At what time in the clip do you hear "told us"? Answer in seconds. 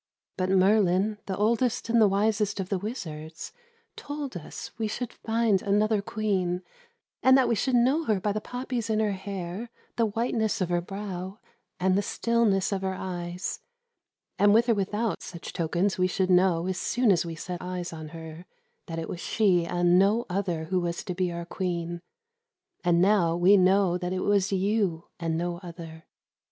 3.95-4.71